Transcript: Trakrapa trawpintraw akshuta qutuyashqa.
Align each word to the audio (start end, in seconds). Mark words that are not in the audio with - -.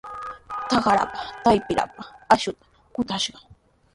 Trakrapa 0.69 1.19
trawpintraw 1.43 1.91
akshuta 2.33 2.63
qutuyashqa. 2.93 3.39